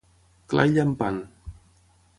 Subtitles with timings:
[0.53, 1.21] Clar i llampant.